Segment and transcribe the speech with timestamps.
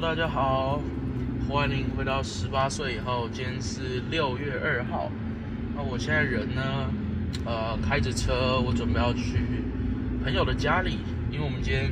[0.00, 0.78] 大家好，
[1.48, 3.26] 欢迎回到十八岁以后。
[3.32, 5.10] 今天是六月二号，
[5.74, 6.62] 那我现在人呢？
[7.46, 9.38] 呃，开着车，我准备要去
[10.22, 10.98] 朋友的家里，
[11.30, 11.90] 因为我们今天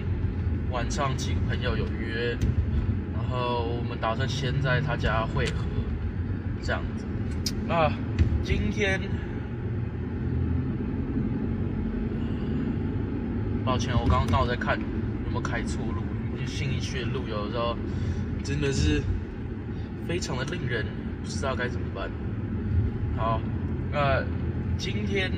[0.70, 2.36] 晚上几个朋友有约，
[3.14, 5.64] 然后我们打算先在他家会合，
[6.60, 7.06] 这样子。
[7.66, 7.90] 那
[8.42, 9.00] 今天，
[13.64, 16.03] 抱歉，我刚刚刚好在看有没有开错路。
[16.46, 17.76] 信义区的路有的时候
[18.42, 19.02] 真的是
[20.06, 20.84] 非常的令人
[21.22, 22.10] 不知道该怎么办。
[23.16, 23.40] 好，
[23.90, 24.22] 那
[24.76, 25.30] 今天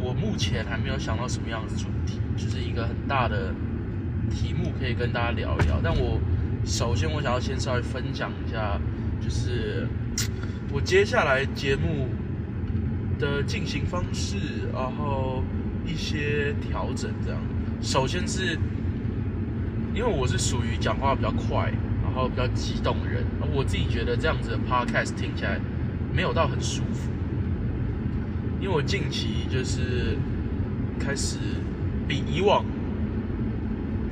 [0.00, 3.52] 我目前还没有想到什么样的主题，就是一个很大的
[4.30, 5.80] 题目可以跟大家聊一聊。
[5.82, 6.20] 但我
[6.64, 8.80] 首先我想要先稍微分享一下，
[9.20, 9.88] 就是
[10.72, 12.08] 我接下来节目
[13.18, 14.36] 的进行方式，
[14.72, 15.42] 然后
[15.84, 17.40] 一些调整这样。
[17.80, 18.56] 首先是。
[19.94, 21.72] 因为我是属于讲话比较快，
[22.02, 25.58] 然后比较激动的人，我自己觉得这样子的 podcast 听起来
[26.14, 27.10] 没有到很舒服。
[28.60, 30.16] 因为我近期就是
[31.00, 31.38] 开始
[32.06, 32.64] 比以往，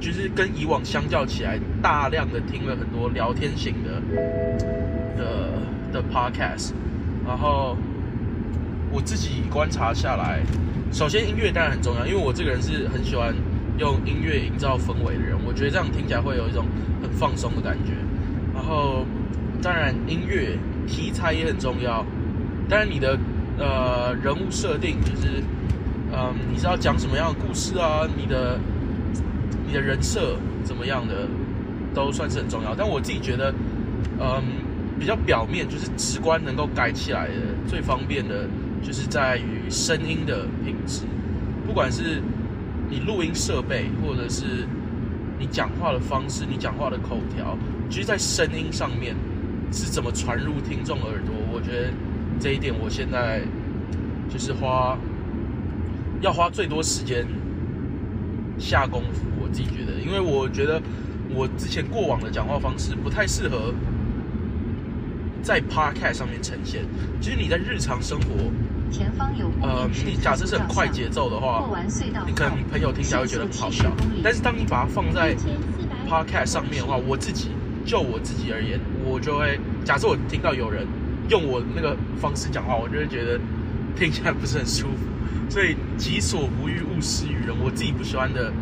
[0.00, 4.00] 就是跟以往相较起来，大量的听了很多聊天型的
[5.16, 5.52] 的
[5.92, 6.72] 的 podcast，
[7.26, 7.76] 然后
[8.90, 10.40] 我自己观察下来，
[10.92, 13.32] 首先音乐当然很重要，因为我这个人是很喜欢。
[13.78, 16.64] 用音乐营造氛围的人，我觉得这样听起来会有一种
[17.02, 17.92] 很放松的感觉。
[18.54, 19.04] 然后，
[19.60, 20.56] 当然音乐
[20.86, 22.04] 题材也很重要。
[22.68, 23.18] 当然，你的
[23.58, 25.42] 呃人物设定就是，
[26.10, 28.08] 嗯，你是要讲什么样的故事啊？
[28.16, 28.58] 你的
[29.66, 31.28] 你的人设怎么样的，
[31.94, 32.74] 都算是很重要。
[32.74, 33.54] 但我自己觉得，
[34.18, 34.42] 嗯，
[34.98, 37.34] 比较表面就是直观能够改起来的
[37.68, 38.48] 最方便的，
[38.82, 41.02] 就是在于声音的品质，
[41.66, 42.22] 不管是。
[42.88, 44.66] 你录音设备，或者是
[45.38, 47.56] 你讲话的方式，你讲话的口条，
[47.90, 49.14] 其实，在声音上面
[49.72, 51.34] 是怎么传入听众耳朵？
[51.52, 51.92] 我觉得
[52.38, 53.42] 这一点，我现在
[54.30, 54.96] 就是花
[56.20, 57.26] 要花最多时间
[58.58, 59.26] 下功夫。
[59.40, 60.80] 我自己觉得，因为我觉得
[61.34, 63.74] 我之前过往的讲话方式不太适合
[65.42, 66.84] 在 Podcast 上面呈现。
[67.20, 68.50] 其实你在日常生活。
[68.90, 71.64] 前方有呃，你假设是很快节奏的话，
[72.26, 73.90] 你可能朋友听起来会觉得很好笑。
[74.22, 75.34] 但是当你把它放在
[76.08, 77.50] podcast 上面的话，我自己
[77.84, 80.86] 就我自己而言，我就会假设我听到有人
[81.28, 83.38] 用我那个方式讲话，我就会觉得
[83.98, 85.06] 听起来不是很舒服。
[85.50, 87.54] 所以己所不欲，勿施于人。
[87.62, 88.52] 我自己不喜欢的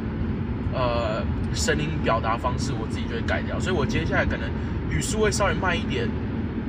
[0.73, 1.23] 呃
[1.55, 3.59] 声音表达方式，我自己就会改掉。
[3.61, 4.49] 所以我接下来可能
[4.91, 6.09] 语速会稍微慢一点，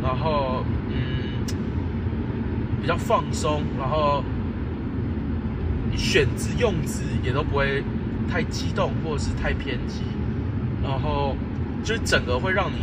[0.04, 0.64] 然后。
[2.86, 4.24] 比较放松，然后
[5.90, 7.84] 你选字用字也都不会
[8.30, 10.04] 太激动或者是太偏激，
[10.84, 11.36] 然后
[11.84, 12.78] 就是整个会让你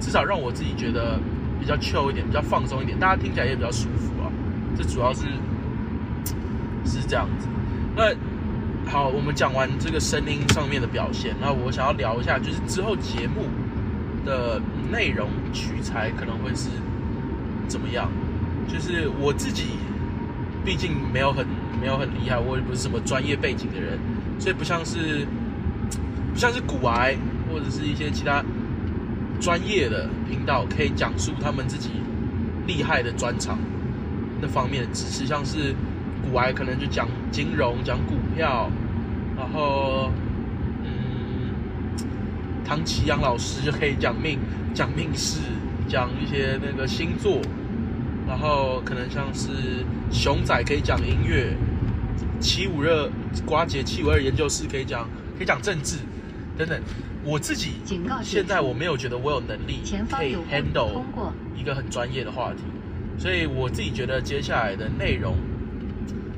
[0.00, 1.20] 至少让我自己觉得
[1.60, 4.32] 比较 chill 一点，比较放松一点，大家听起来也比较舒服啊。
[4.78, 5.26] 这主要是
[6.86, 7.46] 是这样子。
[7.94, 8.14] 那
[8.90, 13.44] 好，我们讲完这个声音上面的表现，那我想要聊一下，就是之后节目
[14.24, 14.58] 的
[14.90, 16.70] 内容取材可能会是
[17.68, 18.08] 怎么样。
[18.68, 19.64] 就是我自己，
[20.64, 21.46] 毕竟没有很
[21.80, 23.98] 没有很厉害，我也不是什么专业背景的人，
[24.38, 25.26] 所以不像是
[26.32, 27.16] 不像是古癌
[27.50, 28.42] 或者是一些其他
[29.40, 31.90] 专业的频道可以讲述他们自己
[32.66, 33.58] 厉害的专长
[34.40, 35.74] 那方面的知识，像是
[36.24, 38.70] 古癌可能就讲金融、讲股票，
[39.36, 40.10] 然后
[40.84, 41.50] 嗯，
[42.64, 44.38] 唐奇阳老师就可以讲命、
[44.72, 45.40] 讲命事、
[45.88, 47.40] 讲一些那个星座。
[48.32, 51.54] 然后可能像是熊仔可以讲音乐，
[52.40, 53.10] 七五热
[53.44, 55.06] 瓜姐七五二研究室可以讲
[55.36, 55.98] 可以讲政治
[56.56, 56.80] 等等。
[57.22, 57.72] 我自己
[58.22, 61.02] 现在我没有觉得我有能力可以 handle
[61.54, 62.62] 一个很专业的话题，
[63.18, 65.36] 所以我自己觉得接下来的内容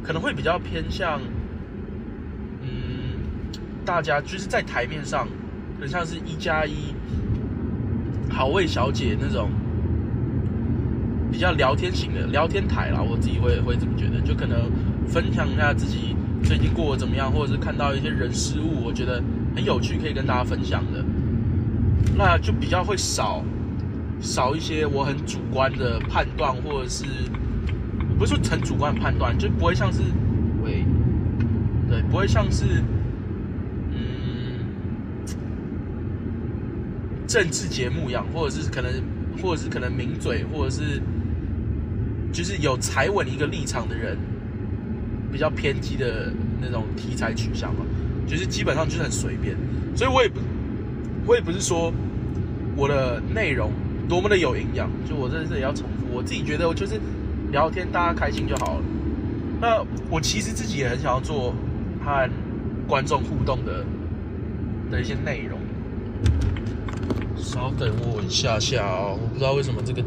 [0.02, 1.20] 可能会比较偏向，
[2.60, 3.22] 嗯，
[3.84, 5.28] 大家就是在台面上
[5.80, 6.92] 很像是一加一
[8.28, 9.48] 好味小姐那种。
[11.34, 14.70] 比较聊天型的聊天台啦，我自己会会这么觉得，就可能
[15.04, 16.14] 分享一下自己
[16.44, 19.20] 最近过得怎么样，或者是看到一些人事物，我觉得
[19.52, 21.04] 很有趣，可以跟大家分享的，
[22.16, 23.42] 那就比较会少
[24.20, 27.04] 少一些我很主观的判断，或者是
[28.16, 30.02] 不是很主观的判断，就不会像是
[30.64, 30.84] 喂，
[31.90, 32.64] 对，不会像是
[33.90, 33.98] 嗯
[37.26, 38.92] 政治节目一样，或者是可能，
[39.42, 41.02] 或者是可能名嘴，或者是。
[42.34, 44.18] 就是有踩稳一个立场的人，
[45.32, 47.86] 比较偏激的那种题材取向嘛，
[48.26, 49.56] 就是基本上就是很随便，
[49.96, 50.40] 所以我也不，
[51.24, 51.92] 我也不是说
[52.76, 53.70] 我的内容
[54.08, 57.00] 多么的有营养，就我在这里要重复，我自己觉得我就是
[57.52, 58.82] 聊天，大家开心就好了。
[59.60, 59.80] 那
[60.10, 61.54] 我其实自己也很想要做
[62.04, 62.30] 和
[62.88, 63.84] 观众互动的
[64.90, 65.56] 的一些内容。
[67.36, 70.02] 稍等我一下下哦，我不知道为什么这个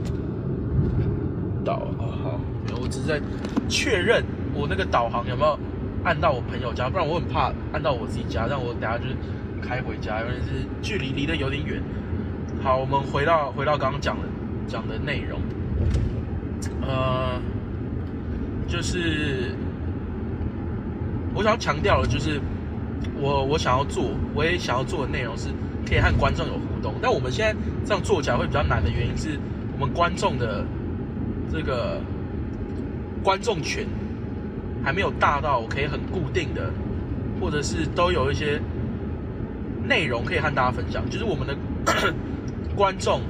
[1.67, 2.39] 导啊好，
[2.81, 3.19] 我只是在
[3.67, 4.23] 确认
[4.53, 5.59] 我那个导航有没有
[6.05, 9.15] 按到我朋友家，不然我很怕按到我自己家，让我等下就是
[9.61, 11.83] 开回家，因为是距离离得有点远。
[12.63, 14.23] 好，我们回到回到刚刚讲的
[14.65, 15.41] 讲的内容，
[16.81, 17.37] 呃，
[18.67, 19.51] 就是
[21.35, 22.39] 我想要强调的，就是
[23.19, 25.49] 我我想要做，我也想要做的内容是
[25.85, 26.93] 可以和观众有互动。
[27.01, 27.53] 但我们现在
[27.85, 29.37] 这样做起来会比较难的原因是
[29.73, 30.63] 我们观众的
[31.51, 32.01] 这个
[33.23, 33.87] 观众群
[34.83, 36.71] 还没有大到我可以很固定的，
[37.39, 38.59] 或者是都有一些
[39.87, 41.07] 内容可以和大家分享。
[41.09, 41.55] 就是我们的
[42.75, 43.21] 观众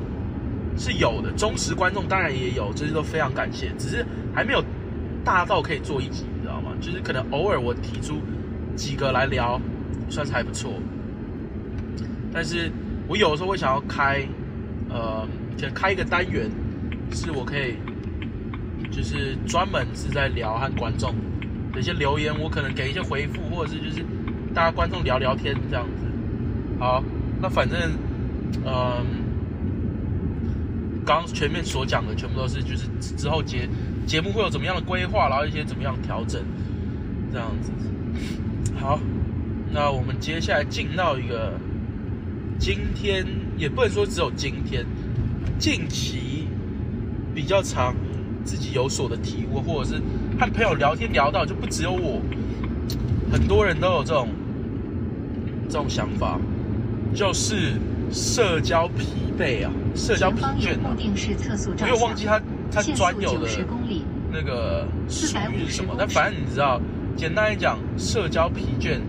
[0.77, 3.71] 是有的，忠实观众当然也有，这些都非常感谢。
[3.77, 4.63] 只是还没有
[5.23, 6.71] 大到可以做一集，你知道吗？
[6.79, 8.21] 就是可能偶尔我提出
[8.75, 9.59] 几个来聊，
[10.09, 10.73] 算是还不错。
[12.33, 12.71] 但是
[13.07, 14.21] 我有的时候会想要开，
[14.89, 15.27] 呃，
[15.57, 16.49] 想开一个单元，
[17.11, 17.75] 是我可以，
[18.91, 21.13] 就是专门是在聊和观众
[21.74, 24.06] 的一些留言，我可能给一些回复，或者是就是
[24.53, 26.06] 大家观众聊聊天这样子。
[26.79, 27.03] 好，
[27.41, 27.79] 那反正，
[28.65, 29.06] 嗯，
[31.06, 32.88] 刚刚前面所讲的全部都是就是
[33.18, 33.68] 之后节
[34.06, 36.41] 节目会有怎么样的规划，然后一些怎么样调整，
[37.31, 37.71] 这样子。
[38.79, 39.00] 好，
[39.71, 41.53] 那我们接下来进到一个。
[42.59, 43.24] 今天
[43.56, 44.83] 也不能说只有今天，
[45.59, 46.47] 近期
[47.35, 47.95] 比较长，
[48.47, 50.01] 自己有所的体悟，或者是
[50.39, 52.21] 和朋友聊天聊到，就不只有我，
[53.29, 54.29] 很多人都有这种
[55.67, 56.39] 这种想法，
[57.13, 57.73] 就是
[58.09, 59.05] 社交疲
[59.38, 60.95] 惫啊，社交疲倦啊。
[61.81, 62.41] 没有忘记他
[62.71, 63.49] 他专有的
[64.31, 66.79] 那个术语是什么，但反正你知道，
[67.17, 69.00] 简单来讲，社交疲倦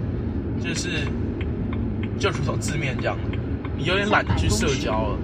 [0.61, 1.06] 就是
[2.19, 3.17] 就如同字面这样。
[3.76, 5.19] 你有点懒得去社交了，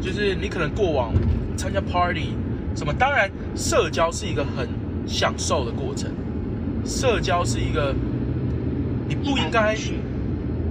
[0.00, 1.12] 就是你可能过往
[1.56, 2.34] 参加 party
[2.78, 4.68] 什么，当然社交是一个很
[5.04, 6.08] 享受的过程，
[6.84, 7.92] 社交是一个
[9.08, 9.76] 你不应该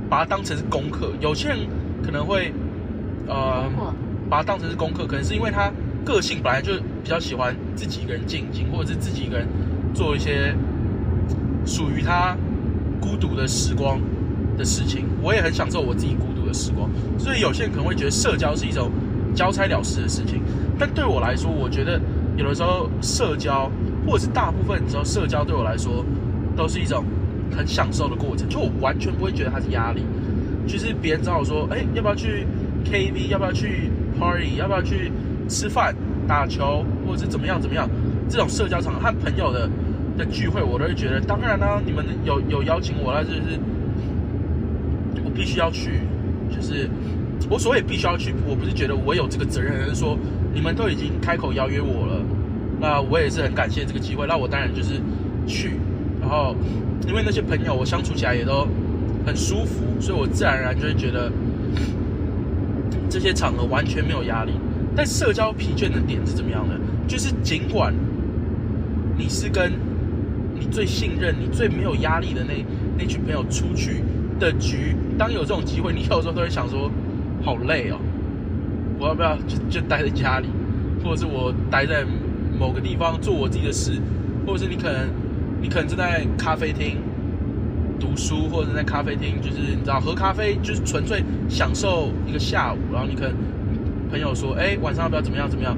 [0.09, 1.11] 把它当成是功课。
[1.19, 1.57] 有些人
[2.01, 2.53] 可能会
[3.27, 3.65] 呃
[4.29, 5.69] 把它当成是功课，可能是因为他
[6.05, 9.45] 个性本来就比较喜欢自己一个人静静，或者是自己一个人
[9.93, 10.55] 做一些
[11.65, 12.37] 属于他
[13.01, 13.99] 孤独的时光
[14.57, 15.03] 的事情。
[15.21, 16.37] 我也很享受我自己孤独。
[16.47, 18.89] 的时光，所以有些人可能会觉得社交是一种
[19.35, 20.41] 交差了事的事情，
[20.79, 21.99] 但对我来说，我觉得
[22.35, 23.69] 有的时候社交，
[24.05, 26.03] 或者是大部分时候社交对我来说，
[26.55, 27.03] 都是一种
[27.55, 30.03] 很享受的过程，就我完全不会觉得它是压力。
[30.65, 32.45] 就是别人找我说，哎，要不要去
[32.83, 33.29] KTV？
[33.29, 34.57] 要不要去 party？
[34.57, 35.11] 要不要去
[35.47, 35.95] 吃饭、
[36.27, 37.87] 打球，或者是怎么样怎么样？
[38.29, 39.69] 这种社交场合和朋友的
[40.17, 43.57] 的聚会，我都会觉得，当然啦，你们有有邀请我，那就是
[45.23, 46.01] 我必须要去。
[46.49, 46.89] 就是
[47.49, 50.17] 我所谓必须要去，我不是觉得我有这个责任，而是说
[50.53, 52.21] 你们都已经开口邀约我了，
[52.79, 54.25] 那我也是很感谢这个机会。
[54.27, 55.01] 那我当然就是
[55.45, 55.73] 去，
[56.19, 56.55] 然后
[57.07, 58.67] 因为那些朋友我相处起来也都
[59.25, 61.31] 很舒服，所以我自然而然就会觉得
[63.09, 64.51] 这些场合完全没有压力。
[64.95, 66.75] 但社交疲倦的点是怎么样的？
[67.07, 67.93] 就是尽管
[69.15, 69.71] 你是跟
[70.59, 72.53] 你最信任、你最没有压力的那
[72.97, 74.01] 那群朋友出去。
[74.39, 76.91] 的局，当有这种机会，你有时候都会想说，
[77.47, 77.97] 好累哦，
[78.99, 80.47] 我要不要就就待在家里，
[81.01, 82.03] 或者是我待在
[82.59, 83.93] 某个地方做我自己的事，
[84.45, 85.07] 或者是你可能
[85.61, 86.97] 你可能正在咖啡厅
[87.97, 93.33] 读书，或者在咖啡厅就是你知道喝咖啡，就是纯粹享受一个下午，然后你可能
[94.11, 95.73] 朋友说，哎，晚上要不要怎么样怎么样，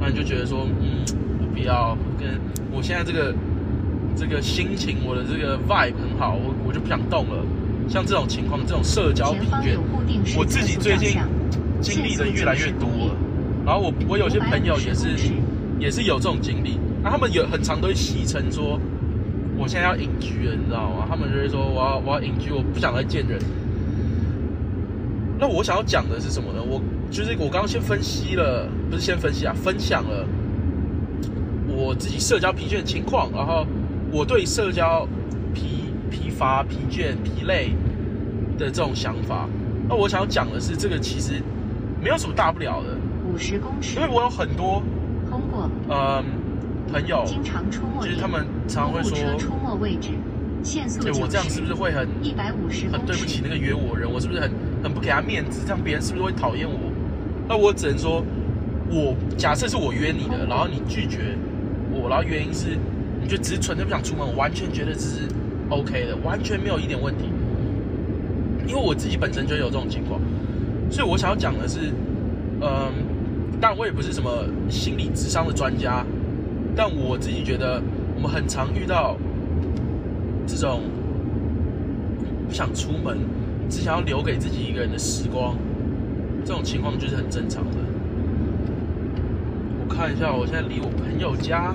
[0.00, 1.04] 那你就觉得说，嗯，
[1.38, 2.40] 我不要，跟
[2.72, 3.34] 我现在这个
[4.16, 7.44] 这个心情，我的这个 vibe 很好，我我就不想动了。
[7.88, 9.76] 像这种情况，这种社交疲倦，
[10.36, 11.18] 我自己最近
[11.80, 13.16] 经历的越来越多了。
[13.66, 15.08] 然后我我有些朋友也是
[15.78, 18.80] 也是有这种经历，那他们有很常都会戏称说，
[19.58, 21.06] 我现在要隐居了，你知道吗？
[21.08, 23.38] 他们就会说我要我要隐居，我不想再见人。
[25.38, 26.62] 那我想要讲的是什么呢？
[26.62, 30.24] 我就是我刚刚先分析了，不是先分析啊，分享了
[31.66, 33.66] 我自己社交疲倦的情况，然后
[34.12, 35.08] 我对社交。
[36.40, 37.74] 疲乏、疲倦、疲累
[38.56, 39.46] 的这种想法，
[39.86, 41.34] 那我想要讲的是，这个其实
[42.00, 42.96] 没有什么大不了的。
[43.30, 44.82] 五十公尺，因为我有很多
[45.28, 46.24] 通过呃
[46.90, 50.12] 朋友，经常出没，就是他们常会说出没位置，
[50.62, 54.10] 限速对我这样是不是会很一百五十很对不起那，个约我人？
[54.10, 54.50] 我是不是很
[54.82, 55.60] 很不给他面子？
[55.66, 56.90] 这样别人是不是会讨厌我？
[57.46, 58.24] 那我只能说，
[58.88, 61.36] 我假设是我约你的，然后你拒绝
[61.92, 62.78] 我，然后原因是
[63.20, 65.28] 你就只是纯粹不想出门，我完全觉得只是
[65.70, 67.24] OK 的，完全没有一点问题。
[68.66, 70.20] 因为我自己本身就有这种情况，
[70.90, 71.92] 所以我想要讲的是，
[72.60, 72.92] 嗯，
[73.60, 74.30] 但我也不是什么
[74.68, 76.04] 心理智商的专家，
[76.76, 77.82] 但我自己觉得
[78.14, 79.16] 我们很常遇到
[80.46, 80.82] 这种
[82.48, 83.18] 不想出门，
[83.68, 85.56] 只想要留给自己一个人的时光，
[86.44, 87.76] 这种情况就是很正常的。
[89.82, 91.74] 我看一下，我现在离我朋友家，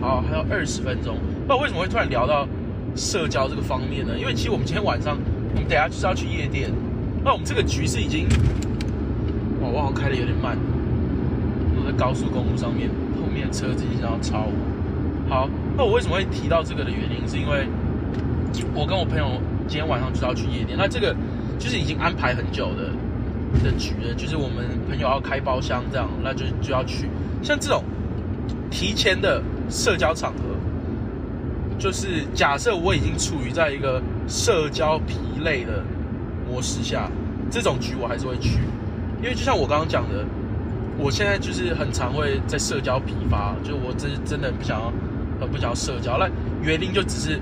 [0.00, 1.16] 好还有二十分钟。
[1.16, 2.48] 不知道为什么会突然聊到
[2.96, 4.18] 社交这个方面呢？
[4.18, 5.18] 因为其实我们今天晚上，
[5.54, 6.70] 我们等下就是要去夜店。
[7.22, 8.26] 那我们这个局是已经，
[9.60, 10.56] 哇，我好像开的有点慢，
[11.76, 12.88] 我在高速公路上面，
[13.20, 15.28] 后面的车子已经要超我。
[15.28, 17.66] 好，那我为什么会提到这个的原因，是因为
[18.74, 21.14] 我跟我朋友今天晚上就是要去夜店，那这个
[21.58, 22.90] 就是已经安排很久的
[23.62, 27.08] 的局了，就是我们朋友要开包厢这样，那就就要去。
[27.42, 27.82] 像这种
[28.70, 30.55] 提前的社交场合，
[31.78, 35.84] 就是假设我已经处于在一个社交疲累的
[36.48, 37.10] 模式下，
[37.50, 38.60] 这种局我还是会去，
[39.22, 40.24] 因为就像我刚刚讲的，
[40.98, 44.92] 我现在就是很常会在社交疲乏，就我真真的不想要，
[45.38, 46.16] 很不想要社交。
[46.18, 46.28] 那
[46.62, 47.38] 原因就只是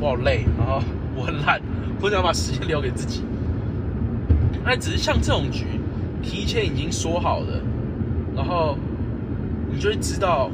[0.00, 0.82] 我好累，然后
[1.14, 1.60] 我很懒，
[2.00, 3.22] 我想把时间留给自己。
[4.64, 5.64] 那只是像这种局，
[6.20, 7.62] 提前已经说好的，
[8.34, 8.76] 然后
[9.70, 10.50] 你就会知道，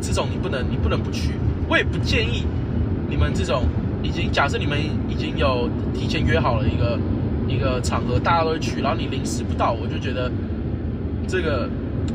[0.00, 1.34] 这种你不能，你不能不去。
[1.68, 2.44] 我也不建议
[3.08, 3.64] 你们这种
[4.02, 6.98] 已经假设你们已经有提前约好了一个
[7.48, 10.30] 一个场合，大家都会去，然后你临时不到，我就觉得
[11.26, 11.68] 这个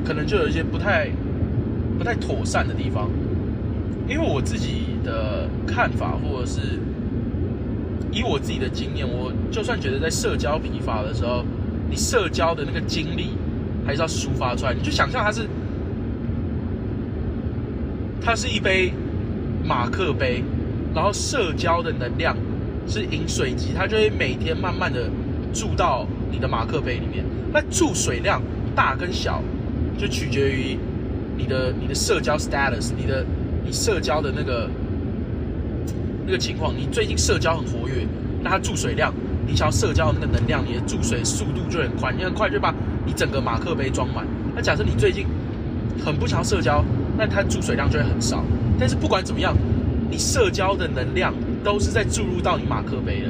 [0.05, 1.09] 可能就有一些不太
[1.97, 3.09] 不太妥善的地方。
[4.07, 6.79] 因为我自己的看法，或者是
[8.11, 11.45] 以我自己的经验，我就算觉得在社交疲乏的时候，
[11.89, 13.29] 你社交的那个精力
[13.85, 14.73] 还是要抒发出来。
[14.73, 15.47] 你就想象它是，
[18.21, 18.91] 它是一杯
[19.63, 20.43] 马克杯，
[20.93, 22.35] 然后社交的能量
[22.87, 25.09] 是饮水机，它就会每天慢慢的
[25.53, 27.23] 注到你的马克杯里面。
[27.53, 28.41] 那注水量
[28.75, 29.41] 大跟小，
[29.97, 30.77] 就取决于
[31.37, 33.25] 你的你的社交 status，你的
[33.65, 34.69] 你社交的那个
[36.25, 36.73] 那个情况。
[36.75, 38.07] 你最近社交很活跃，
[38.41, 39.13] 那它注水量，
[39.45, 42.73] 你想要社交的那个能量，你的注水速度就很快，你很快就把
[43.05, 44.25] 你整个马克杯装满。
[44.55, 45.25] 那假设你最近
[46.03, 46.83] 很不想社交，
[47.17, 48.43] 那它注水量就会很少。
[48.81, 49.55] 但是不管怎么样，
[50.09, 51.31] 你社交的能量
[51.63, 53.27] 都是在注入到你马克杯的，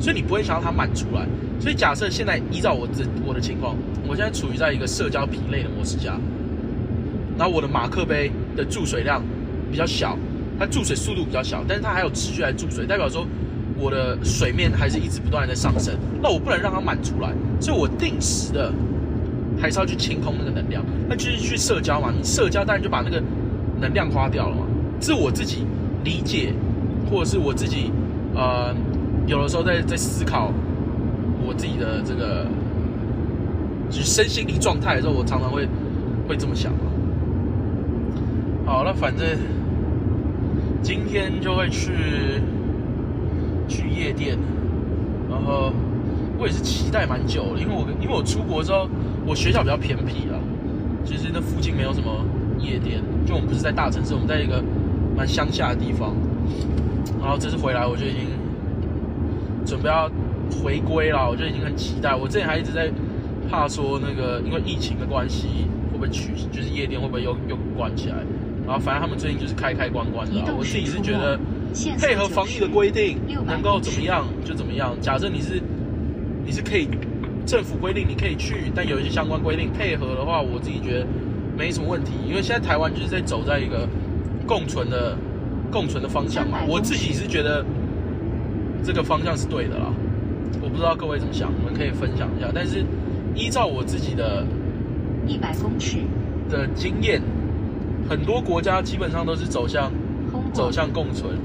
[0.00, 1.26] 所以你不会想要它满出来。
[1.60, 3.76] 所以假设现在依照我这我的情况，
[4.08, 6.18] 我现在处于在一个社交疲累的模式下，
[7.36, 9.22] 然后我的马克杯的注水量
[9.70, 10.16] 比较小，
[10.58, 13.26] 它注水速度比较小，但是它还有持续来注水，代表说
[13.78, 15.94] 我的水面还是一直不断的在上升。
[16.22, 17.30] 那我不能让它满出来，
[17.60, 18.72] 所以我定时的
[19.60, 22.10] 还是要去清空那个能量，那就是去社交嘛。
[22.10, 23.22] 你社交当然就把那个
[23.78, 24.63] 能量花掉了嘛。
[25.00, 25.66] 是我自己
[26.02, 26.52] 理解，
[27.10, 27.90] 或者是我自己
[28.34, 28.74] 呃
[29.26, 30.52] 有的时候在在思考
[31.46, 32.46] 我自己的这个
[33.90, 35.68] 就是身心灵状态的时候，我常常会
[36.26, 36.78] 会这么想嘛。
[38.66, 39.26] 好，那反正
[40.82, 41.92] 今天就会去
[43.68, 44.38] 去夜店，
[45.30, 45.70] 然后
[46.38, 48.88] 我也是期待蛮久了，因为我因为我出国之后，
[49.26, 50.40] 我学校比较偏僻啊，
[51.04, 52.24] 其实那附近没有什么
[52.58, 54.64] 夜店，就我们不是在大城市，我们在一个
[55.16, 56.14] 蛮乡下的地方，
[57.20, 58.20] 然后这次回来我就已经
[59.64, 60.10] 准备要
[60.62, 62.14] 回归了，我就已经很期待。
[62.14, 62.90] 我之前还一直在
[63.50, 68.16] 怕说那个因为疫情的关系会不会取，就是夜店会不会又又关起来，
[68.66, 71.38] 然后反正他们最近就是开开关关的啊、我自己是觉得。
[71.98, 74.94] 配合防疫的规定能够怎么样就怎么样。
[75.00, 75.60] 假设你是
[76.46, 76.88] 你是可以
[77.44, 81.06] 政府规定你可以去，但有一些相关规定配合的话，我自己觉得
[81.58, 82.12] 没什么问题。
[82.28, 83.88] 因为现在台湾就是在走在一个
[84.46, 85.16] 共存的
[85.70, 87.64] 共存的方向嘛，我自己是觉得
[88.82, 89.86] 这个方向是对的啦。
[90.62, 92.48] 我不知道各位怎么想，我们可以分享一下。
[92.54, 92.84] 但是
[93.34, 94.46] 依照我自己的
[95.26, 95.98] 一百公尺，
[96.48, 97.20] 的经验，
[98.08, 99.90] 很多国家基本上都是走向
[100.52, 101.36] 走向共存。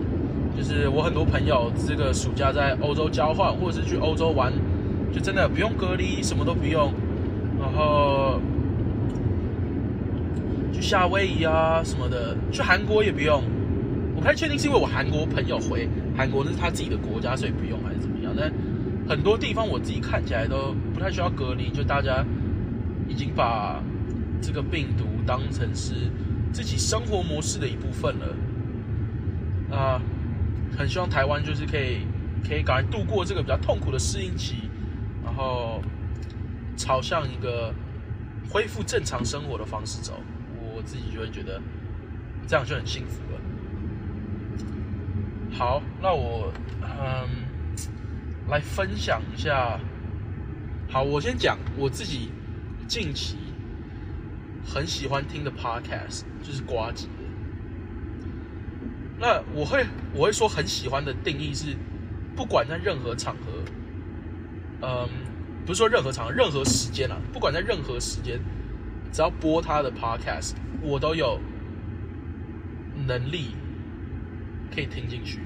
[0.58, 4.52] 就是我很多朋友这个暑假在欧洲交换，或者是去欧洲玩，
[5.14, 6.92] 就真的不用隔离，什么都不用，
[7.60, 8.40] 然后
[10.80, 13.44] 去夏威夷啊什么的，去韩国也不用。
[14.16, 18.34] 我不太确定是因为我韩国朋友回韩国那是他自己的国家，所以不用还是怎么样。
[18.36, 18.50] 但
[19.08, 22.26] 很多地方我自己看起来都不太需要隔离，就大家
[23.10, 23.84] 已经把
[24.42, 25.94] 这个病毒当成是
[26.54, 29.76] 自己生活模式的一部分了。
[29.76, 30.02] 啊，
[30.78, 32.08] 很希望台湾就是可以
[32.48, 34.70] 可以赶快度过这个比较痛苦的适应期，
[35.26, 35.82] 然后
[36.78, 37.74] 朝向一个
[38.50, 40.14] 恢复正常生活的方式走，
[40.90, 41.62] 自己就会觉得
[42.48, 43.40] 这样就很幸福了。
[45.52, 47.30] 好，那我嗯
[48.50, 49.80] 来分享一下。
[50.90, 52.32] 好，我先讲我自己
[52.88, 53.38] 近期
[54.66, 57.08] 很喜欢听的 podcast，就是瓜子。
[59.20, 61.78] 那我会我会说很喜欢的定义是，
[62.36, 63.52] 不管在任何场合，
[64.82, 65.08] 嗯，
[65.68, 68.40] 不是说任何场合，任何时间啊，不管在任何时间，
[69.12, 71.40] 只要播他的 podcast，我都有
[73.08, 73.56] 能力
[74.74, 75.40] 可以听进去。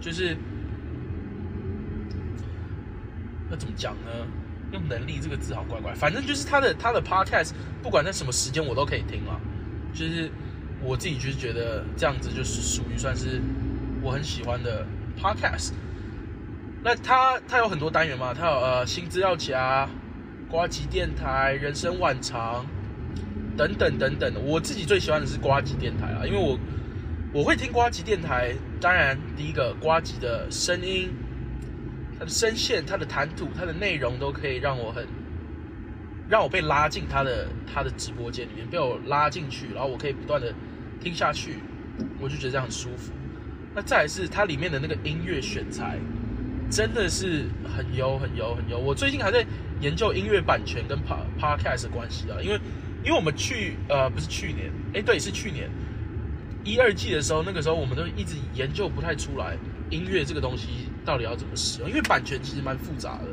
[0.00, 0.36] 就是
[3.50, 4.10] 那怎么讲呢？
[4.72, 9.40] 用能力这个字好怪怪，反正就是他的他的 podcast，不管在什么时间我都可以听啊。
[9.92, 10.30] 就是
[10.80, 13.42] 我自己就是觉得这样子就是属于算是
[14.00, 14.86] 我很喜欢的
[15.20, 15.72] podcast。
[16.82, 19.88] 那他他有很多单元嘛，他有呃新资料夹、
[20.48, 22.64] 瓜吉电台、人生晚长
[23.56, 24.40] 等等等等的。
[24.40, 26.58] 我自己最喜欢的是瓜吉电台啊，因为我
[27.32, 31.10] 我会听瓜吉电台，当然第一个瓜吉的声音。
[32.18, 35.06] 他的声线、他的谈吐、他的内容都可以让我很
[36.28, 40.52] 让我被拉进他的他的直播间里面，被我拉进去，然后我可以不断的
[41.00, 41.60] 听下去，
[42.20, 43.10] 我就觉得这样很舒服。
[43.74, 45.98] 那再来是它里面的那个音乐选材，
[46.70, 48.78] 真的是很优、很优、很优。
[48.78, 49.42] 我最近还在
[49.80, 52.60] 研究音乐版权跟 pa podcast 的关系啊，因为
[53.02, 55.70] 因为我们去呃不是去年，哎对是去年
[56.64, 59.56] 一二季的时候，那个时候我们都一直研究不太出来
[59.90, 60.68] 音乐这个东西。
[61.02, 61.88] 到底要怎么使用？
[61.88, 63.24] 因为版权其实蛮复杂的，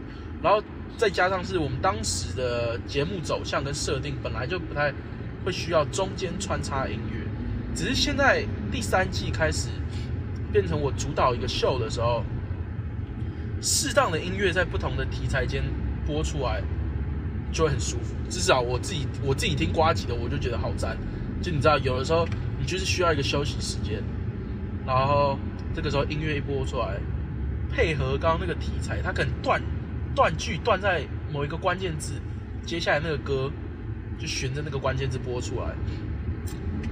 [0.41, 0.63] 然后
[0.95, 4.91] 再加上是我们当时的节目走向跟设定本来就不太
[5.43, 7.27] 会需要中间穿插音乐，
[7.75, 9.67] 只是现在第三季开始
[10.51, 12.23] 变成我主导一个秀的时候，
[13.62, 15.62] 适当的音乐在不同的题材间
[16.06, 16.63] 播出来
[17.57, 18.13] 就会很舒服。
[18.29, 20.95] 至少我自己我自己听瓜吉的，我就觉得好赞。
[21.41, 22.27] 就你知道，有的时候
[22.59, 24.03] 你就是需要一个休息时间，
[24.85, 25.39] 然后
[25.73, 26.99] 这个时候音乐一播出来。
[27.69, 29.61] 配合刚刚那个题材，它可能断
[30.15, 31.01] 断句断在
[31.33, 32.13] 某一个关键字，
[32.65, 33.51] 接下来那个歌
[34.17, 35.75] 就循着那个关键字播出来。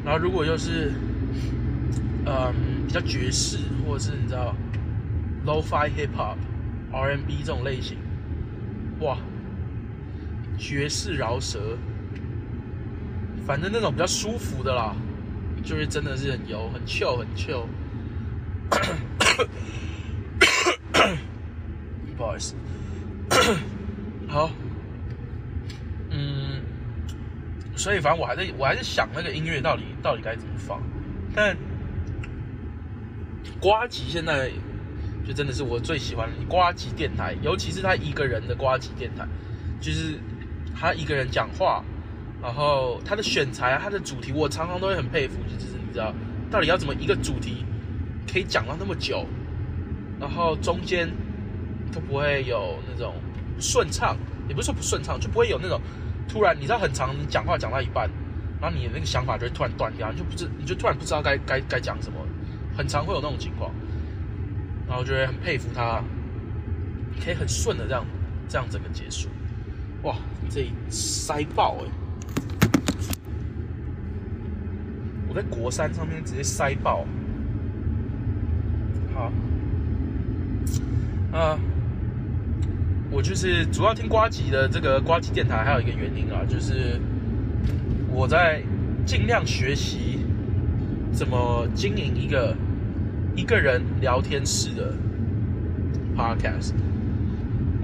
[0.04, 0.91] 然后如果又是
[2.25, 2.54] 嗯
[2.88, 4.54] 比较爵士，或者是你知道
[5.45, 6.36] low-fi hip hop、
[6.91, 7.97] R&B 这种类型，
[8.99, 9.17] 哇，
[10.58, 11.78] 爵士饶舌，
[13.46, 14.96] 反正那种比较舒服的啦，
[15.63, 17.65] 就是真的是很油、很 chill、很 chill。
[22.18, 22.56] 不好意思，
[24.28, 24.50] 好，
[26.10, 26.62] 嗯，
[27.76, 30.82] 所以反正我还在我还是想那个音乐到底到底该怎么放，
[31.36, 31.58] 但
[33.60, 34.50] 瓜吉现在
[35.28, 39.28] 就真的是我最喜欢的瓜吉电台，尤其是他一个人的瓜吉电台，
[39.82, 40.18] 就是
[40.76, 41.84] 他一个人讲话，
[42.42, 46.14] 然后他的选材啊，他的主题，我常常都会很佩服，就是你知道
[46.52, 47.66] 到底要怎么一个主题
[48.32, 49.26] 可以讲到那么久，
[50.20, 51.10] 然后中间。
[51.94, 53.14] 都不会有那种
[53.58, 54.18] 顺畅，
[54.50, 55.80] 也不是说不顺畅，就不会有那种
[56.28, 58.10] 突然，你知道很长，你讲话讲到一半，
[58.60, 62.20] 然后你的那个想法就会突然断掉，你就不知，你就突然不知道该该该讲什么，
[62.76, 63.72] 很常会有那种情况。
[64.86, 66.04] 然后我觉得很佩服他，
[67.24, 68.06] 可以很顺的这样
[68.50, 69.30] 这样整个结束。
[70.06, 70.15] 哇，
[70.50, 71.89] 这塞爆哎！
[75.28, 77.06] 我在国三上面直接塞爆。
[79.13, 79.32] 好，
[81.38, 81.60] 啊。
[83.12, 87.00] 我就是主要听瓜吉的这个瓜吉电台，还有一个原因啊，就是
[88.12, 88.62] 我在
[89.06, 90.20] 尽量学习
[91.13, 92.54] 怎么经营一个
[93.34, 94.94] 一个人聊天室的
[96.15, 96.74] podcast。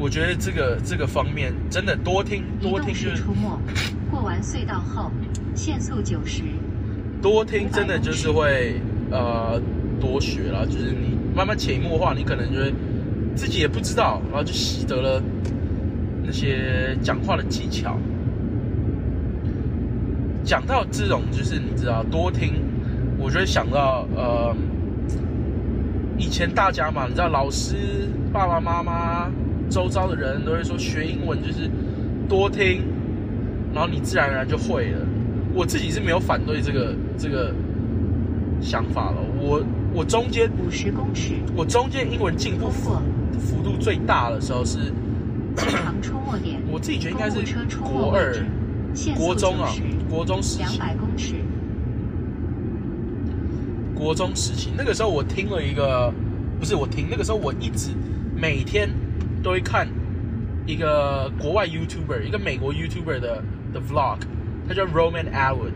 [0.01, 3.59] 我觉得这个这个方面真的多听多听就出没，
[4.09, 5.11] 过完隧道后
[5.53, 6.41] 限速九十，
[7.21, 9.61] 多听真的就是会呃
[9.99, 12.73] 多学了，就是你慢慢潜移默化，你可能就会。
[13.33, 15.23] 自己也不知道，然后就习得了
[16.21, 17.97] 那些讲话的技巧。
[20.43, 22.55] 讲到这种，就是你知道，多听，
[23.17, 24.53] 我就会想到，呃，
[26.17, 29.31] 以前大家嘛，你知道，老师、爸爸妈妈、
[29.71, 31.67] 周遭的人都会说，学英文就是
[32.27, 32.83] 多听，
[33.73, 34.99] 然后你自然而然就会了。
[35.53, 37.53] 我自己是没有反对这个这个
[38.61, 39.17] 想法了。
[39.39, 42.69] 我我中间五十公尺，我中间英文进步。
[43.39, 44.77] 幅度最大的时候是，
[45.99, 47.39] 出没点 我自己觉得应该是
[47.79, 48.35] 国二、
[49.17, 49.67] 国中啊，
[50.07, 50.79] 国中时期。
[50.99, 51.33] 公尺。
[53.95, 56.13] 国中时期，那个时候我听了一个
[56.59, 57.89] 不是我听，那个时候我一直
[58.35, 58.87] 每天
[59.41, 59.87] 都会看
[60.65, 64.19] 一个国外 YouTuber，一个美国 YouTuber 的的 Vlog，
[64.67, 65.73] 他叫 Roman Atwood。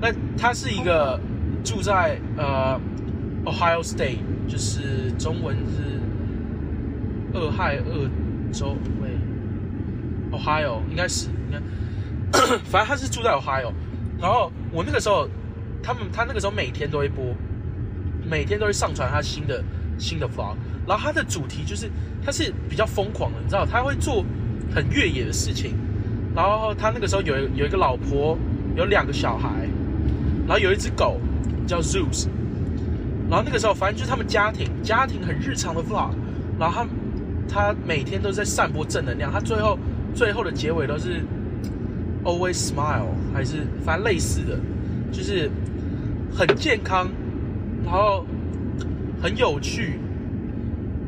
[0.00, 1.18] 那他是一个
[1.64, 2.78] 住在呃
[3.44, 6.00] Ohio State，就是中文是
[7.32, 8.08] 俄亥俄
[8.52, 9.10] 州，喂
[10.30, 11.60] ，Ohio 应该是应该，
[12.64, 13.72] 反正他是住在 Ohio。
[14.18, 15.28] 然后我那个时候，
[15.82, 17.34] 他们他那个时候每天都会播，
[18.24, 19.62] 每天都会上传他新的
[19.98, 20.54] 新的 vlog。
[20.86, 21.90] 然后他的主题就是
[22.24, 24.24] 他是比较疯狂的，你知道他会做
[24.74, 25.74] 很越野的事情。
[26.34, 28.38] 然后他那个时候有有一个老婆，
[28.76, 29.48] 有两个小孩，
[30.46, 31.20] 然后有一只狗
[31.66, 32.28] 叫 Zeus。
[33.28, 36.10] 然后那个时候反正就是他们家庭家庭很日常的 vlog。
[36.58, 36.86] 然后
[37.48, 39.32] 他他每天都在散播正能量。
[39.32, 39.78] 他最后
[40.14, 41.22] 最后的结尾都是。
[42.24, 44.58] Always smile，还是反正类似的，
[45.12, 45.48] 就是
[46.34, 47.08] 很健康，
[47.84, 48.26] 然后
[49.20, 49.98] 很有趣，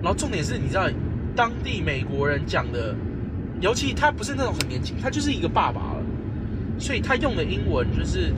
[0.03, 0.88] 然后重点是你知道，
[1.35, 2.94] 当地美国人讲的，
[3.61, 6.03] 尤其他不是那种很年轻，他就是一个爸爸了，
[6.79, 8.33] 所以他用的英文就是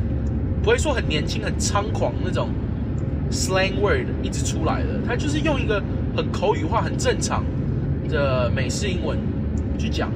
[0.62, 2.48] 不会说很年轻、很猖狂那种
[3.30, 5.82] slang word 一直出来的，他就是用一个
[6.16, 7.44] 很口语化、很正常
[8.08, 9.18] 的美式英文
[9.78, 10.10] 去讲。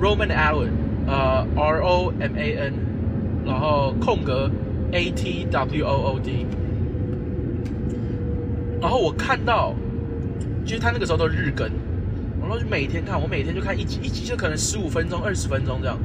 [0.00, 0.70] Roman Allen。
[1.06, 2.74] 呃，R O M A N，
[3.44, 4.48] 然后空格
[4.92, 6.46] A T W O O D，
[8.80, 9.74] 然后我看到，
[10.64, 11.68] 就是他那个时候都日更，
[12.40, 15.98] 然后就每天看，我每天就看一集，一集就可能十五分钟、二十分钟这样，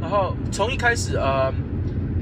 [0.00, 1.52] 然后从一开始呃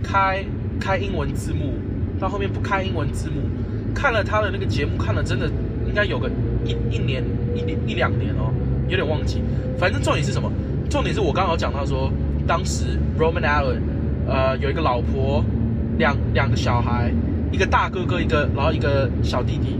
[0.03, 0.45] 开
[0.79, 1.75] 开英文字幕，
[2.21, 3.41] 到后面不开英文字幕，
[3.95, 5.51] 看了他的那个节目，看了真的
[5.87, 6.31] 应该有个
[6.65, 8.53] 一一年一年一两年哦，
[8.89, 9.43] 有点忘记，
[9.79, 10.51] 反正重点是什么？
[10.89, 12.13] 重点是我刚刚讲到说，
[12.47, 12.85] 当时
[13.19, 13.81] Roman Allen，
[14.29, 15.45] 呃，有一个老婆，
[15.99, 17.13] 两两个小孩，
[17.53, 19.77] 一个大哥哥，一个然后一个小弟弟，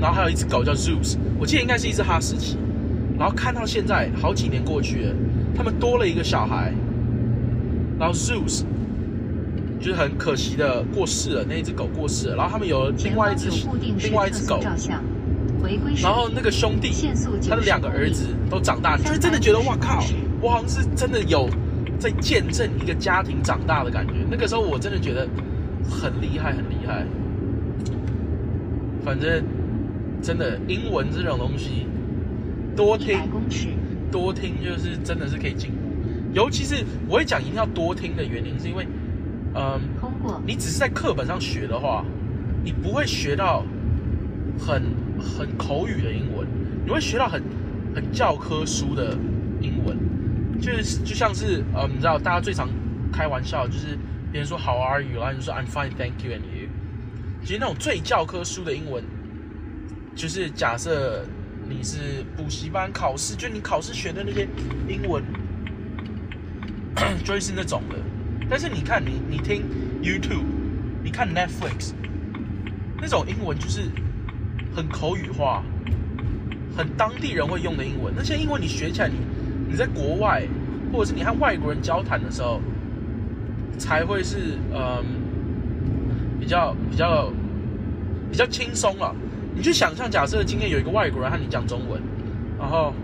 [0.00, 2.56] 然后还有一只狗叫 Zeus，我记得应该是一只哈士奇。
[3.18, 5.14] 然后看到现在好几年过去了，
[5.54, 6.72] 他们多了一个小孩，
[7.98, 8.62] 然后 Zeus
[9.78, 13.50] 就是很可惜的过世了，那一只狗过世了，然后他们有另外一只
[13.98, 14.60] 另外一只狗。
[16.02, 16.90] 然后那个兄弟，
[17.48, 20.02] 他的两个儿子都长大，就真的觉得哇靠！
[20.40, 21.48] 我好像是真的有
[22.00, 24.14] 在见证一个家庭长大的感觉。
[24.28, 25.28] 那个时候我真的觉得
[25.88, 27.04] 很厉害，很厉害。
[29.04, 29.44] 反正
[30.22, 31.86] 真的英文这种东西，
[32.76, 33.18] 多听
[34.10, 35.76] 多听就是真的是可以进步。
[36.32, 38.86] 尤其是我会讲一定要多听的原因，是因为，
[39.54, 39.80] 嗯，
[40.46, 42.04] 你只是在课本上学的话，
[42.64, 43.64] 你不会学到
[44.58, 44.82] 很
[45.18, 46.46] 很口语的英文，
[46.84, 47.42] 你会学到很
[47.94, 49.16] 很教科书的
[49.60, 49.96] 英文。
[50.60, 52.68] 就是就像是呃，你知道大家最常
[53.12, 53.98] 开玩笑，就是
[54.32, 56.68] 别人说 How are you，然后你说 I'm fine, thank you and you。
[57.44, 59.04] 其实那种最教科书的英文，
[60.16, 61.26] 就是假设
[61.68, 64.48] 你是补习班考试，就你考试学的那些
[64.88, 65.22] 英文，
[67.22, 67.96] 就会是那种的。
[68.48, 69.64] 但是你看你你听
[70.02, 70.44] YouTube，
[71.04, 71.92] 你看 Netflix，
[73.00, 73.82] 那种英文就是
[74.74, 75.62] 很口语化，
[76.74, 78.14] 很当地人会用的英文。
[78.16, 79.16] 那些英文你学起来你。
[79.68, 80.42] 你在国外，
[80.92, 82.60] 或者是你和外国人交谈的时候，
[83.82, 85.04] 才会是嗯
[86.38, 87.32] 比较比较
[88.30, 89.12] 比较轻松了。
[89.56, 92.00] 你去想象，假设今天有一个外国人和你讲中文，
[92.56, 92.94] 然后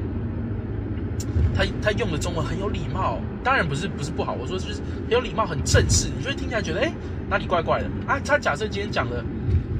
[1.52, 6.92] 他他用的中文很有礼貌，当然不是不是不好，我说就是很有礼貌、很正式，你就会听起来觉得哎
[7.28, 8.20] 哪里怪怪的啊。
[8.24, 9.24] 他假设今天讲的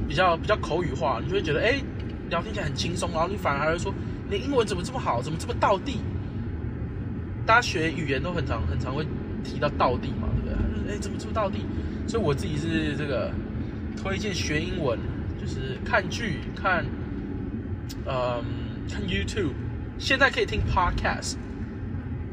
[0.05, 1.81] 比较比较口语化，你就会觉得哎
[2.29, 3.93] 聊天起来很轻松，然后你反而还会说
[4.29, 6.01] 你英文怎么这么好，怎么这么到地。
[7.45, 9.03] 大家学语言都很常很常会
[9.43, 10.28] 提到道地嘛
[10.89, 11.59] ，：“哎，怎么出道地？”
[12.07, 13.31] 所以我自己是这个
[13.95, 14.97] 推荐学英文，
[15.39, 16.83] 就是看剧、看
[18.05, 18.43] 嗯
[18.91, 19.53] 看 YouTube。
[19.99, 21.35] 现在可以听 Podcast。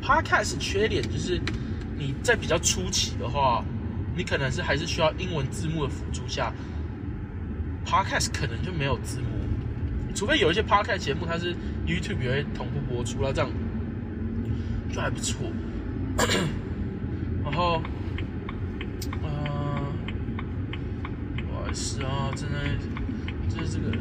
[0.03, 1.41] Podcast 缺点就是
[1.99, 3.65] 你在比较初期的话，
[4.17, 6.53] 你可能是还是需要英文字幕的辅助下
[7.85, 9.27] ，Podcast 可能就没有字幕，
[10.15, 11.55] 除非有一些 Podcast 节目它是
[11.87, 13.51] YouTube 也会同步播出那这样。
[14.93, 15.41] 就还不错，
[17.45, 17.83] 然后，
[21.79, 22.59] 是啊，真的，
[23.51, 23.95] 就是这个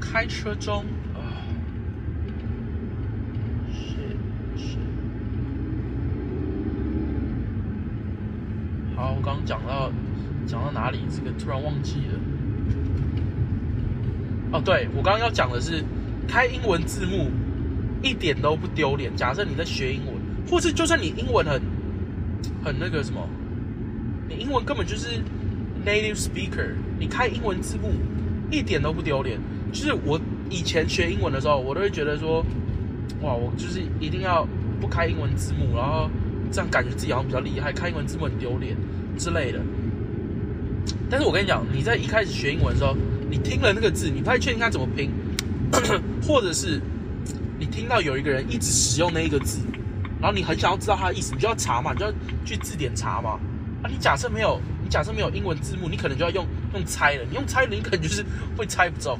[0.00, 1.42] 开车中啊，
[3.72, 3.96] 是
[4.56, 4.76] 是，
[8.94, 9.90] 好，我刚刚讲到
[10.46, 11.00] 讲到哪里？
[11.10, 12.20] 这个突然忘记了。
[14.52, 15.84] 哦，对我刚刚要讲的是
[16.28, 17.28] 开英文字幕。
[18.00, 19.10] 一点都不丢脸。
[19.16, 20.14] 假设你在学英文，
[20.46, 21.58] 或是就算你英文很
[22.62, 23.26] 很那个什么，
[24.28, 25.22] 你英文根本就是
[25.84, 27.92] native speaker，你开英文字幕
[28.50, 29.38] 一点都不丢脸。
[29.72, 32.44] 就是我以前学英文的时候，我都会觉得说，
[33.22, 34.46] 哇，我就是一定要
[34.80, 36.08] 不开英文字幕，然后
[36.50, 38.76] 这样感觉自己好像比较厉害，开英文字幕很丢脸
[39.18, 39.60] 之类的。
[41.10, 42.96] 但是我跟你讲，你在一开始学英文的时候，
[43.30, 45.10] 你听了那个字，你不太确定它怎么拼，
[46.22, 46.80] 或者是
[47.58, 49.58] 你听到有一个人一直使用那一个字，
[50.20, 52.12] 然后你很想要知道它的意思，你就要查嘛，你就要
[52.44, 53.40] 去字典查嘛。
[53.82, 54.60] 啊，你假设没有，
[54.94, 58.24] 假设没有英文字幕，你可能就要用用猜了，你用猜了，你可能就是
[58.56, 59.18] 会猜不中。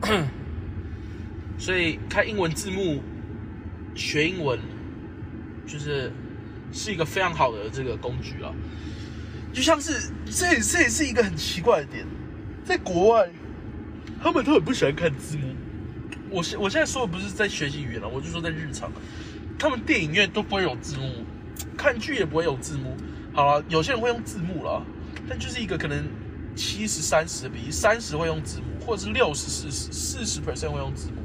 [1.56, 3.00] 所以看英文字幕
[3.94, 4.58] 学英文，
[5.64, 6.12] 就是
[6.72, 8.52] 是一个非常好的这个工具啊。
[9.52, 12.04] 就像是这也这也是一个很奇怪的点，
[12.64, 13.30] 在国外，
[14.20, 15.54] 他们都很不喜欢看字幕。
[16.28, 18.90] 我现我现在说的不是在学习语言了，我就说在日常，
[19.56, 21.24] 他们电影院都不会有字幕，
[21.76, 22.96] 看剧也不会有字幕。
[23.32, 24.84] 好了，有些人会用字幕了，
[25.28, 26.04] 但就是一个可能
[26.54, 31.16] 七十三十的比例，三十会用字幕，或者是六十四十四十 percent 会用字幕，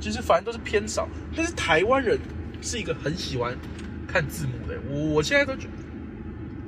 [0.00, 1.08] 其实反正都是偏少。
[1.36, 2.18] 但是台湾人
[2.60, 3.56] 是一个很喜欢
[4.06, 5.68] 看字幕的，我我现在都觉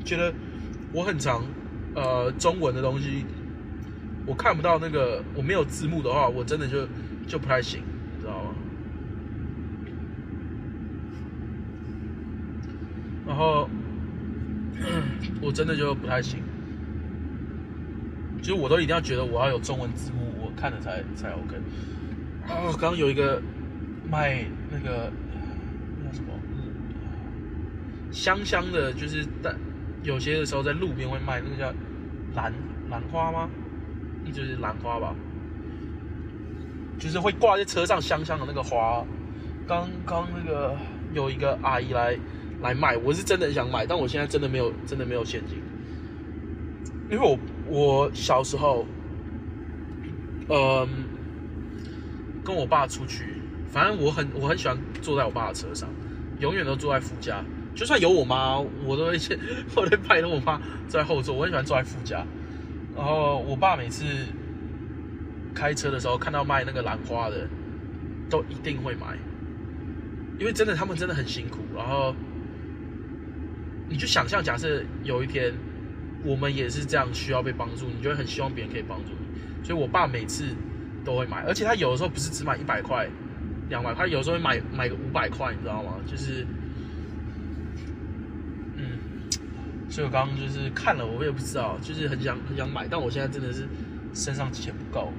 [0.05, 0.33] 觉得。
[0.91, 1.45] 我很常，
[1.95, 3.27] 呃，中文的东西，
[4.25, 6.89] 我看不到那个，我没有字幕的话，我真的就
[7.27, 7.83] 就不太行，
[8.17, 8.55] 你知道吗？
[13.27, 13.69] 然后，
[15.49, 16.43] 我真的就不太行，
[18.43, 21.57] 其实我都一定要觉得我要有中文字幕，我看了才才 OK。
[22.51, 23.41] 哦，刚刚有一个
[24.11, 25.11] 卖那个
[26.05, 26.35] 那什么
[28.13, 29.57] 香香的，就是但。
[30.05, 31.75] 有些的时候在路边会卖那个叫
[32.35, 32.53] 兰
[32.89, 33.49] 兰花吗？
[34.25, 35.15] 一直是兰花吧，
[36.99, 39.03] 就是会挂在车上香香的那个花。
[39.67, 40.77] 刚刚那个
[41.15, 42.17] 有一个阿姨来
[42.61, 45.59] 来卖，我是真的很想买，但我现在真的没有真的没有现金，
[47.11, 48.87] 因为我我小时候，
[50.49, 50.89] 嗯，
[52.45, 53.25] 跟我爸出去，
[53.71, 55.89] 反正我很我很喜欢坐在我爸的车上，
[56.41, 57.45] 永远都坐在副驾。
[57.75, 59.39] 就算有我妈，我都会先，
[59.77, 61.33] 我会派着我妈坐在后座。
[61.33, 62.27] 我很喜欢坐在副驾。
[62.97, 64.05] 然后我爸每次
[65.55, 67.49] 开车的时候看到卖那个兰花的，
[68.29, 69.17] 都一定会买，
[70.41, 71.61] 因为真的他们真的很辛苦。
[71.73, 72.13] 然后
[73.89, 75.53] 你就想象，假设有一天
[76.25, 79.65] 我们也是这样需要被帮助，你就会很希望别人可以帮助你。
[79.65, 80.45] 所以我爸每次
[81.05, 83.09] 都会买，而且他有的时候不是只买一百块、
[83.69, 85.95] 两百块，有时候会买买个五百块，你知道吗？
[86.07, 86.47] 就是。
[88.77, 88.99] 嗯
[89.91, 93.67] 所以我刚刚就是看了，我也不知道，就是很想很想买，但我现在真的是
[94.13, 95.11] 身上钱不够，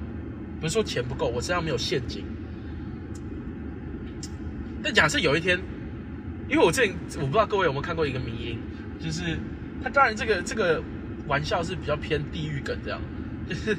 [0.60, 2.24] 不是说钱不够，我身上没有现金。
[4.80, 5.60] 但假设有一天，
[6.50, 6.86] 因为我这
[7.16, 8.58] 我不知道各位有没有看过一个迷音，
[8.98, 9.38] 就是
[9.82, 10.82] 他当然这个这个
[11.26, 13.00] 玩笑是比较偏地域梗这样，
[13.48, 13.76] 就是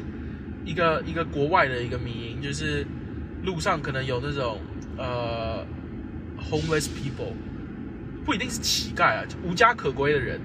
[0.63, 2.88] 一个一个国外的一个迷音，就是
[3.43, 4.60] 路上可能有那种
[4.97, 5.65] 呃
[6.49, 7.34] homeless people，
[8.23, 10.39] 不一定是乞丐啊，无家可归的人。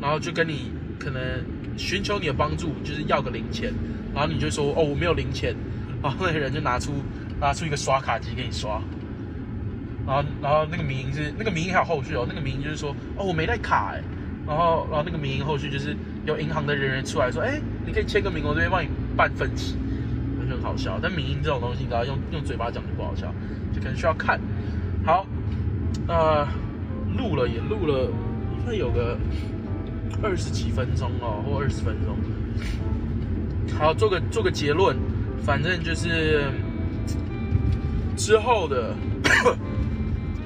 [0.00, 1.20] 然后就跟你可能
[1.76, 3.74] 寻求你的帮助，就是要个零钱，
[4.14, 5.52] 然后你就说哦我没有零钱，
[6.00, 7.02] 然后那个人就拿出
[7.40, 8.80] 拿出一个刷卡机给你刷，
[10.08, 14.02] 然后然后那个民营是那个民营还有后续哦，那个民营就是说哦我没带卡哎，
[14.46, 15.94] 然后然后那个民营后续就是
[16.24, 19.76] 有银行的人员出来说哎你可以签个名，我这边帮你办分期，
[20.40, 23.30] 我觉得很好笑，但民营这种东西你知道用用嘴巴讲就不好笑，
[23.74, 24.40] 就可能需要看，
[25.04, 25.26] 好，
[26.08, 26.48] 呃
[27.18, 28.10] 录了也录了，
[28.58, 29.18] 应该有个。
[30.20, 32.16] 二十几分钟哦，或二十分钟。
[33.78, 34.96] 好，做个做个结论，
[35.44, 36.50] 反正就是
[38.16, 38.96] 之后的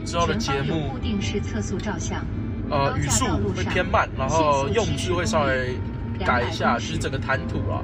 [0.05, 2.25] 之后的节目，固定式测速照相。
[2.71, 5.77] 呃，语速会偏慢，然后用字会稍微
[6.25, 7.83] 改一下，就是整个谈吐啊，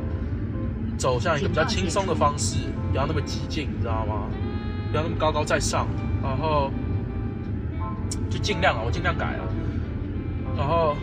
[0.97, 2.57] 走向一个比较轻松的方式，
[2.91, 4.29] 不要那么激进，你知道吗？
[4.91, 5.87] 不要那么高高在上，
[6.23, 6.71] 然后
[8.31, 9.45] 就尽量啊，我尽量改啊，
[10.57, 10.97] 然后。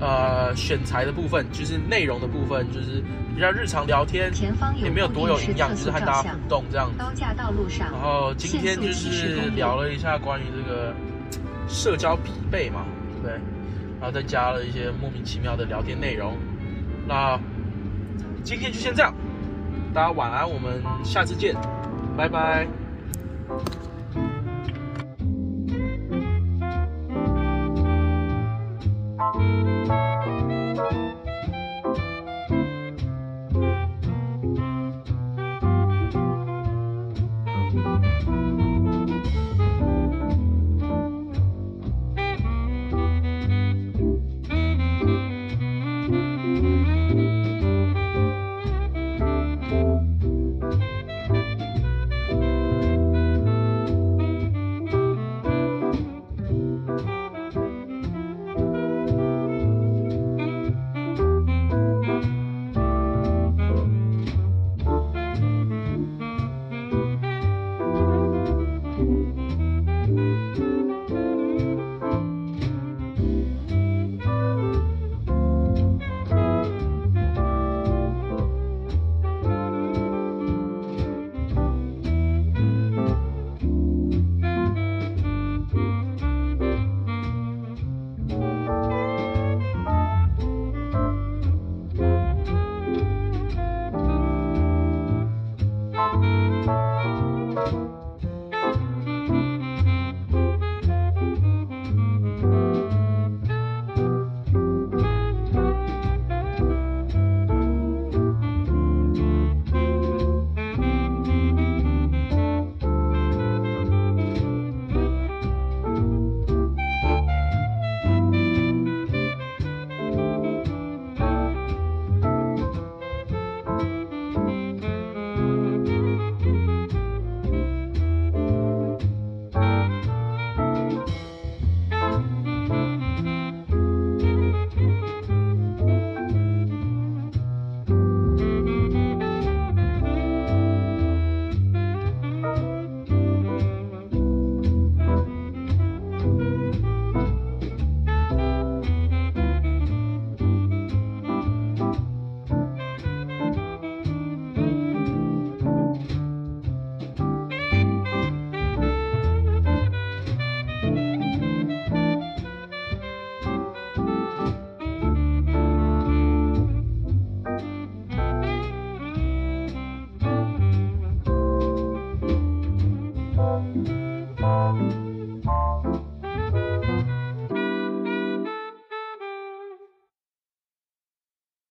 [0.00, 3.02] 呃，选材的部分就是内容的部分，就是
[3.34, 4.30] 比较日常聊天，
[4.76, 6.90] 也没有多有营养，就是和大家互动这样。
[6.96, 10.94] 高架道路上，然后今天就是聊了一下关于这个
[11.68, 13.32] 社交疲惫嘛，对不对？
[14.00, 16.36] 然后再加了一些莫名其妙的聊天内容。
[17.06, 17.36] 那
[18.44, 19.12] 今天就先这样，
[19.92, 21.56] 大家晚安，我们下次见，
[22.16, 22.68] 拜拜。